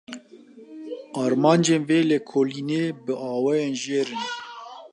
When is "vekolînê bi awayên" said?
2.09-3.73